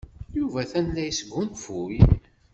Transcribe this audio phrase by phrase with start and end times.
[0.37, 1.95] Yuba atan la yesgunfuy.